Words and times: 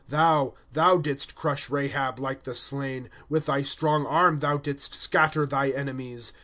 ^^ 0.07 0.09
Thou, 0.09 0.55
thou 0.71 0.97
didst 0.97 1.35
crush 1.35 1.69
Rahab 1.69 2.17
like 2.19 2.41
the 2.41 2.55
slain; 2.55 3.07
With 3.29 3.45
thy 3.45 3.61
strong 3.61 4.03
arm 4.07 4.39
thou 4.39 4.57
didst 4.57 4.95
scatter 4.95 5.45
thy 5.45 5.69
enemies. 5.69 6.33